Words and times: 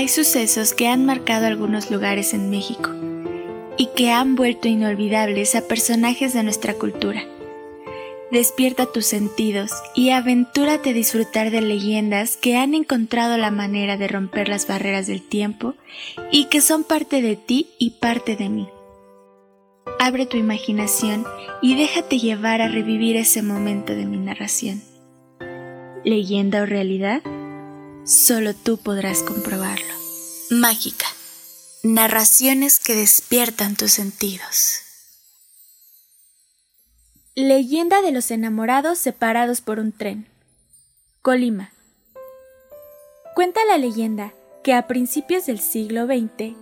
hay 0.00 0.08
sucesos 0.08 0.72
que 0.72 0.88
han 0.88 1.04
marcado 1.04 1.46
algunos 1.46 1.90
lugares 1.90 2.32
en 2.32 2.48
México 2.48 2.88
y 3.76 3.90
que 3.94 4.10
han 4.10 4.34
vuelto 4.34 4.66
inolvidables 4.66 5.54
a 5.54 5.68
personajes 5.68 6.32
de 6.32 6.42
nuestra 6.42 6.72
cultura. 6.72 7.22
Despierta 8.32 8.86
tus 8.86 9.04
sentidos 9.04 9.70
y 9.94 10.08
aventúrate 10.08 10.90
a 10.90 10.92
disfrutar 10.94 11.50
de 11.50 11.60
leyendas 11.60 12.38
que 12.38 12.56
han 12.56 12.72
encontrado 12.72 13.36
la 13.36 13.50
manera 13.50 13.98
de 13.98 14.08
romper 14.08 14.48
las 14.48 14.66
barreras 14.66 15.06
del 15.06 15.20
tiempo 15.20 15.74
y 16.32 16.46
que 16.46 16.62
son 16.62 16.82
parte 16.84 17.20
de 17.20 17.36
ti 17.36 17.68
y 17.78 17.90
parte 17.90 18.36
de 18.36 18.48
mí. 18.48 18.68
Abre 19.98 20.24
tu 20.24 20.38
imaginación 20.38 21.26
y 21.60 21.76
déjate 21.76 22.18
llevar 22.18 22.62
a 22.62 22.68
revivir 22.68 23.16
ese 23.16 23.42
momento 23.42 23.94
de 23.94 24.06
mi 24.06 24.16
narración. 24.16 24.80
¿Leyenda 26.04 26.62
o 26.62 26.66
realidad? 26.66 27.20
Solo 28.04 28.54
tú 28.54 28.78
podrás 28.78 29.22
comprobarlo. 29.22 29.94
Mágica. 30.50 31.06
Narraciones 31.82 32.78
que 32.78 32.94
despiertan 32.94 33.76
tus 33.76 33.92
sentidos. 33.92 34.80
Leyenda 37.34 38.02
de 38.02 38.10
los 38.10 38.30
enamorados 38.30 38.98
separados 38.98 39.60
por 39.60 39.78
un 39.78 39.92
tren. 39.92 40.26
Colima. 41.22 41.72
Cuenta 43.34 43.60
la 43.68 43.78
leyenda 43.78 44.32
que 44.64 44.74
a 44.74 44.86
principios 44.86 45.46
del 45.46 45.60
siglo 45.60 46.06
XX, 46.06 46.56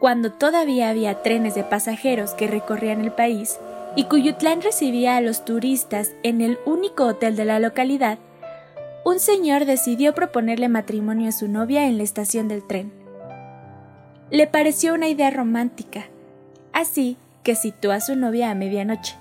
cuando 0.00 0.32
todavía 0.32 0.90
había 0.90 1.22
trenes 1.22 1.54
de 1.54 1.64
pasajeros 1.64 2.32
que 2.32 2.48
recorrían 2.48 3.00
el 3.00 3.12
país 3.12 3.56
y 3.94 4.04
Cuyutlán 4.04 4.62
recibía 4.62 5.16
a 5.16 5.20
los 5.20 5.44
turistas 5.44 6.12
en 6.22 6.40
el 6.40 6.58
único 6.66 7.06
hotel 7.06 7.34
de 7.36 7.44
la 7.44 7.60
localidad, 7.60 8.18
un 9.06 9.20
señor 9.20 9.66
decidió 9.66 10.14
proponerle 10.14 10.68
matrimonio 10.68 11.28
a 11.28 11.32
su 11.32 11.46
novia 11.46 11.86
en 11.86 11.96
la 11.96 12.02
estación 12.02 12.48
del 12.48 12.66
tren. 12.66 12.92
Le 14.32 14.48
pareció 14.48 14.94
una 14.94 15.06
idea 15.06 15.30
romántica, 15.30 16.06
así 16.72 17.16
que 17.44 17.54
citó 17.54 17.92
a 17.92 18.00
su 18.00 18.16
novia 18.16 18.50
a 18.50 18.56
medianoche. 18.56 19.14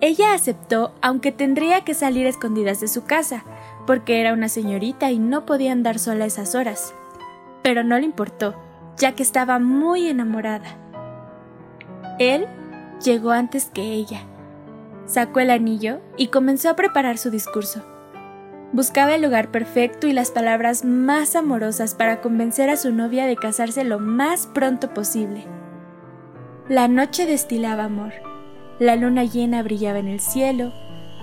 Ella 0.00 0.32
aceptó, 0.32 0.94
aunque 1.02 1.32
tendría 1.32 1.80
que 1.80 1.92
salir 1.92 2.24
escondidas 2.24 2.78
de 2.78 2.86
su 2.86 3.02
casa, 3.02 3.42
porque 3.84 4.20
era 4.20 4.32
una 4.32 4.48
señorita 4.48 5.10
y 5.10 5.18
no 5.18 5.44
podía 5.44 5.72
andar 5.72 5.98
sola 5.98 6.22
a 6.22 6.28
esas 6.28 6.54
horas. 6.54 6.94
Pero 7.64 7.82
no 7.82 7.98
le 7.98 8.04
importó, 8.04 8.54
ya 8.96 9.10
que 9.16 9.24
estaba 9.24 9.58
muy 9.58 10.06
enamorada. 10.06 10.68
Él 12.20 12.46
llegó 13.02 13.32
antes 13.32 13.70
que 13.74 13.82
ella. 13.94 14.20
Sacó 15.06 15.40
el 15.40 15.50
anillo 15.50 15.98
y 16.16 16.28
comenzó 16.28 16.70
a 16.70 16.76
preparar 16.76 17.18
su 17.18 17.32
discurso. 17.32 17.95
Buscaba 18.72 19.14
el 19.14 19.22
lugar 19.22 19.50
perfecto 19.50 20.06
y 20.06 20.12
las 20.12 20.30
palabras 20.30 20.84
más 20.84 21.36
amorosas 21.36 21.94
para 21.94 22.20
convencer 22.20 22.68
a 22.70 22.76
su 22.76 22.92
novia 22.92 23.26
de 23.26 23.36
casarse 23.36 23.84
lo 23.84 23.98
más 23.98 24.46
pronto 24.48 24.92
posible. 24.92 25.44
La 26.68 26.88
noche 26.88 27.26
destilaba 27.26 27.84
amor 27.84 28.12
la 28.78 28.94
luna 28.94 29.24
llena 29.24 29.62
brillaba 29.62 29.98
en 29.98 30.08
el 30.08 30.20
cielo, 30.20 30.72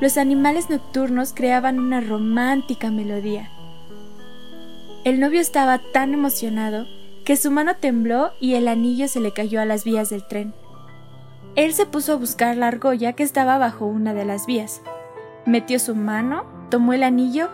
los 0.01 0.17
animales 0.17 0.71
nocturnos 0.71 1.33
creaban 1.33 1.79
una 1.79 2.01
romántica 2.01 2.89
melodía. 2.89 3.51
El 5.03 5.19
novio 5.19 5.39
estaba 5.39 5.79
tan 5.93 6.15
emocionado 6.15 6.87
que 7.25 7.35
su 7.35 7.51
mano 7.51 7.75
tembló 7.75 8.31
y 8.39 8.55
el 8.55 8.67
anillo 8.67 9.07
se 9.07 9.19
le 9.19 9.33
cayó 9.33 9.61
a 9.61 9.65
las 9.65 9.83
vías 9.83 10.09
del 10.09 10.27
tren. 10.27 10.55
Él 11.55 11.73
se 11.73 11.85
puso 11.85 12.13
a 12.13 12.17
buscar 12.17 12.57
la 12.57 12.67
argolla 12.67 13.13
que 13.13 13.21
estaba 13.21 13.59
bajo 13.59 13.85
una 13.85 14.15
de 14.15 14.25
las 14.25 14.47
vías. 14.47 14.81
Metió 15.45 15.77
su 15.77 15.93
mano, 15.93 16.45
tomó 16.73 16.93
el 16.93 17.03
anillo, 17.03 17.51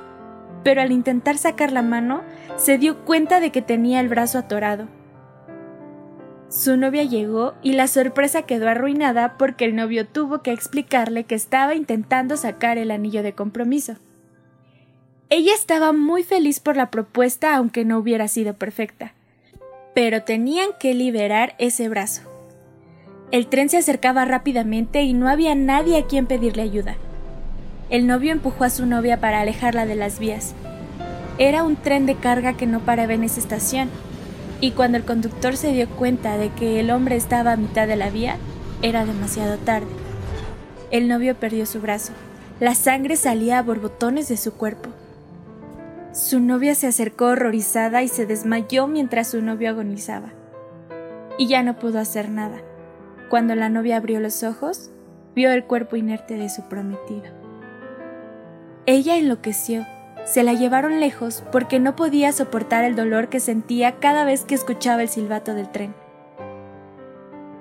pero 0.63 0.81
al 0.81 0.93
intentar 0.93 1.37
sacar 1.37 1.73
la 1.73 1.81
mano 1.81 2.21
se 2.55 2.77
dio 2.77 3.03
cuenta 3.03 3.41
de 3.41 3.51
que 3.51 3.61
tenía 3.61 3.99
el 3.99 4.07
brazo 4.07 4.37
atorado. 4.37 4.87
Su 6.47 6.77
novia 6.77 7.03
llegó 7.03 7.53
y 7.61 7.73
la 7.73 7.87
sorpresa 7.87 8.43
quedó 8.43 8.69
arruinada 8.69 9.35
porque 9.37 9.65
el 9.65 9.75
novio 9.75 10.07
tuvo 10.07 10.41
que 10.41 10.53
explicarle 10.53 11.25
que 11.25 11.35
estaba 11.35 11.75
intentando 11.75 12.37
sacar 12.37 12.77
el 12.77 12.91
anillo 12.91 13.21
de 13.21 13.33
compromiso. 13.33 13.95
Ella 15.29 15.51
estaba 15.53 15.91
muy 15.91 16.23
feliz 16.23 16.61
por 16.61 16.77
la 16.77 16.89
propuesta 16.89 17.57
aunque 17.57 17.83
no 17.83 17.97
hubiera 17.97 18.29
sido 18.29 18.53
perfecta, 18.53 19.11
pero 19.93 20.23
tenían 20.23 20.69
que 20.79 20.93
liberar 20.93 21.55
ese 21.57 21.89
brazo. 21.89 22.21
El 23.31 23.47
tren 23.47 23.67
se 23.67 23.79
acercaba 23.79 24.23
rápidamente 24.23 25.01
y 25.01 25.11
no 25.11 25.27
había 25.27 25.55
nadie 25.55 25.97
a 25.97 26.05
quien 26.05 26.25
pedirle 26.25 26.61
ayuda. 26.61 26.95
El 27.89 28.05
novio 28.05 28.31
empujó 28.31 28.65
a 28.65 28.69
su 28.69 28.85
novia 28.85 29.19
para 29.19 29.41
alejarla 29.41 29.87
de 29.87 29.95
las 29.95 30.19
vías. 30.19 30.53
Era 31.39 31.63
un 31.63 31.75
tren 31.75 32.05
de 32.05 32.13
carga 32.13 32.53
que 32.53 32.67
no 32.67 32.81
paraba 32.81 33.13
en 33.13 33.23
esa 33.23 33.39
estación, 33.39 33.89
y 34.61 34.71
cuando 34.71 34.97
el 34.97 35.05
conductor 35.05 35.57
se 35.57 35.71
dio 35.71 35.89
cuenta 35.89 36.37
de 36.37 36.49
que 36.49 36.79
el 36.79 36.91
hombre 36.91 37.15
estaba 37.15 37.53
a 37.53 37.57
mitad 37.57 37.87
de 37.87 37.95
la 37.95 38.11
vía, 38.11 38.37
era 38.83 39.05
demasiado 39.05 39.57
tarde. 39.57 39.87
El 40.91 41.07
novio 41.07 41.33
perdió 41.35 41.65
su 41.65 41.81
brazo. 41.81 42.13
La 42.59 42.75
sangre 42.75 43.15
salía 43.15 43.57
a 43.57 43.63
borbotones 43.63 44.27
de 44.27 44.37
su 44.37 44.53
cuerpo. 44.53 44.89
Su 46.11 46.39
novia 46.39 46.75
se 46.75 46.87
acercó 46.87 47.25
horrorizada 47.25 48.03
y 48.03 48.07
se 48.07 48.27
desmayó 48.27 48.85
mientras 48.87 49.29
su 49.29 49.41
novio 49.41 49.69
agonizaba. 49.69 50.33
Y 51.39 51.47
ya 51.47 51.63
no 51.63 51.79
pudo 51.79 51.99
hacer 51.99 52.29
nada. 52.29 52.57
Cuando 53.29 53.55
la 53.55 53.69
novia 53.69 53.97
abrió 53.97 54.19
los 54.19 54.43
ojos, 54.43 54.91
vio 55.35 55.51
el 55.51 55.63
cuerpo 55.63 55.95
inerte 55.95 56.35
de 56.35 56.49
su 56.49 56.67
prometido. 56.67 57.48
Ella 58.91 59.17
enloqueció 59.17 59.85
se 60.25 60.41
la 60.41 60.53
llevaron 60.53 60.99
lejos 60.99 61.43
porque 61.51 61.79
no 61.79 61.95
podía 61.95 62.31
soportar 62.31 62.83
el 62.83 62.95
dolor 62.95 63.29
que 63.29 63.39
sentía 63.39 63.99
cada 63.99 64.23
vez 64.23 64.45
que 64.45 64.55
escuchaba 64.55 65.03
el 65.03 65.09
silbato 65.09 65.53
del 65.53 65.69
tren. 65.71 65.93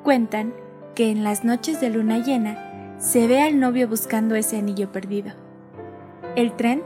Cuentan 0.04 0.54
que 0.94 1.10
en 1.10 1.24
las 1.24 1.44
noches 1.44 1.82
de 1.82 1.90
luna 1.90 2.16
llena 2.16 2.96
se 2.98 3.26
ve 3.26 3.42
al 3.42 3.60
novio 3.60 3.88
buscando 3.88 4.36
ese 4.36 4.56
anillo 4.56 4.90
perdido. 4.90 5.32
El 6.34 6.56
tren 6.56 6.82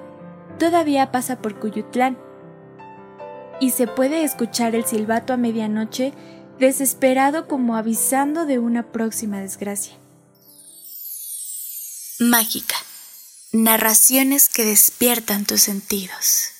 todavía 0.58 1.12
pasa 1.12 1.40
por 1.40 1.60
Cuyutlán 1.60 2.18
y 3.60 3.70
se 3.70 3.86
puede 3.86 4.24
escuchar 4.24 4.74
el 4.74 4.84
silbato 4.86 5.32
a 5.32 5.36
medianoche 5.36 6.12
desesperado 6.58 7.46
como 7.46 7.76
avisando 7.76 8.44
de 8.44 8.58
una 8.58 8.90
próxima 8.90 9.38
desgracia. 9.38 9.94
Mágica. 12.18 12.74
Narraciones 13.54 14.48
que 14.48 14.64
despiertan 14.64 15.44
tus 15.44 15.60
sentidos. 15.60 16.52